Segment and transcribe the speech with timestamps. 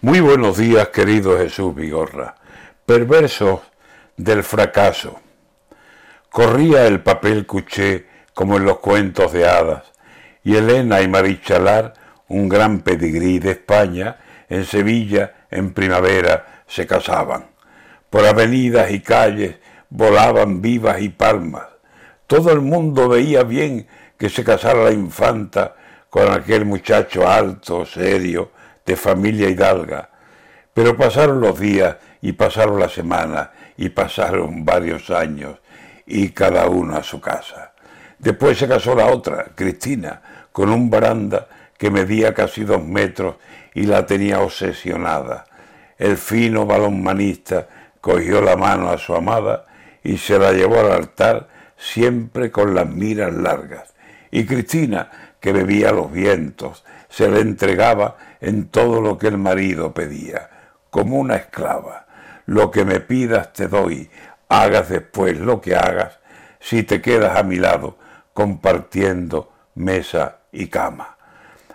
[0.00, 2.36] Muy buenos días, querido Jesús Vigorra.
[2.86, 3.62] Perversos
[4.16, 5.18] del fracaso.
[6.30, 9.92] Corría el papel cuché como en los cuentos de hadas,
[10.44, 11.94] y Elena y Marichalar,
[12.28, 17.48] un gran pedigrí de España, en Sevilla, en primavera, se casaban.
[18.08, 19.56] Por avenidas y calles
[19.90, 21.66] volaban vivas y palmas.
[22.28, 25.74] Todo el mundo veía bien que se casara la infanta
[26.08, 28.52] con aquel muchacho alto, serio,
[28.88, 30.08] de familia hidalga.
[30.72, 35.58] Pero pasaron los días y pasaron las semanas y pasaron varios años
[36.06, 37.72] y cada uno a su casa.
[38.18, 41.46] Después se casó la otra, Cristina, con un baranda
[41.76, 43.36] que medía casi dos metros
[43.74, 45.44] y la tenía obsesionada.
[45.98, 47.68] El fino balonmanista
[48.00, 49.66] cogió la mano a su amada
[50.02, 53.92] y se la llevó al altar siempre con las miras largas.
[54.30, 55.10] Y Cristina,
[55.40, 60.50] que bebía los vientos, se le entregaba en todo lo que el marido pedía,
[60.90, 62.06] como una esclava.
[62.46, 64.10] Lo que me pidas te doy,
[64.48, 66.18] hagas después lo que hagas,
[66.60, 67.98] si te quedas a mi lado,
[68.32, 71.16] compartiendo mesa y cama.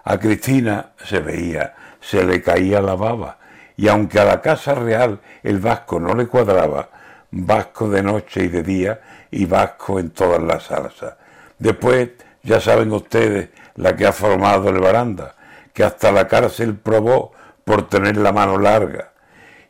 [0.03, 3.37] A Cristina se veía, se le caía la baba,
[3.77, 6.89] y aunque a la casa real el vasco no le cuadraba,
[7.31, 11.15] vasco de noche y de día y vasco en todas las salsas.
[11.63, 12.09] Después,
[12.41, 15.37] ya saben ustedes, la que ha formado el baranda,
[15.71, 17.31] que hasta la cárcel probó
[17.63, 19.13] por tener la mano larga.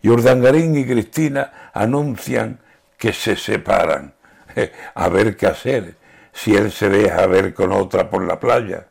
[0.02, 2.60] Y Urdangarín y Cristina anuncian
[2.98, 4.16] que se separan.
[4.96, 5.94] A ver qué hacer
[6.32, 8.88] si él se deja ver con otra por la playa.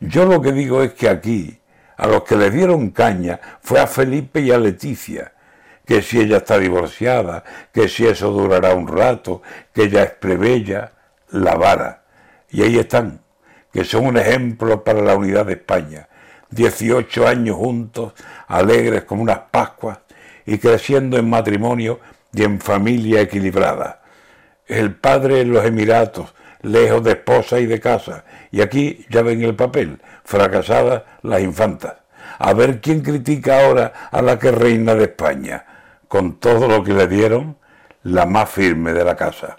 [0.00, 1.60] Yo lo que digo es que aquí,
[1.96, 5.34] a los que le dieron caña fue a Felipe y a Leticia,
[5.86, 9.40] que si ella está divorciada, que si eso durará un rato,
[9.72, 10.94] que ella es plebeya,
[11.30, 12.07] la vara.
[12.50, 13.20] Y ahí están,
[13.72, 16.08] que son un ejemplo para la unidad de España.
[16.50, 18.14] 18 años juntos,
[18.46, 19.98] alegres como unas Pascuas
[20.46, 22.00] y creciendo en matrimonio
[22.32, 24.02] y en familia equilibrada.
[24.66, 29.42] El padre en los Emiratos, lejos de esposa y de casa, y aquí ya ven
[29.42, 31.94] el papel, fracasadas las infantas.
[32.38, 35.64] A ver quién critica ahora a la que reina de España,
[36.08, 37.56] con todo lo que le dieron,
[38.02, 39.58] la más firme de la casa.